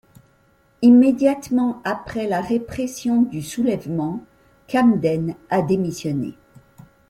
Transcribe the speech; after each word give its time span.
Immédiatement 0.81 1.79
après 1.83 2.27
la 2.27 2.41
répression 2.41 3.21
du 3.21 3.43
soulèvement, 3.43 4.25
Camden 4.67 5.35
a 5.51 5.61
démissionné. 5.61 6.33